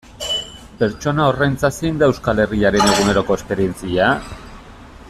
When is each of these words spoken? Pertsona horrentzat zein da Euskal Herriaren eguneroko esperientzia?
Pertsona 0.79 1.27
horrentzat 1.33 1.77
zein 1.81 2.01
da 2.03 2.09
Euskal 2.13 2.43
Herriaren 2.45 2.91
eguneroko 2.95 3.39
esperientzia? 3.41 4.11